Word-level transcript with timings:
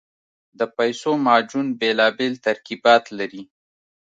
د 0.59 0.61
پیسو 0.77 1.11
معجون 1.25 1.67
بېلابېل 1.79 2.33
ترکیبات 2.45 3.03
لري. 3.17 3.43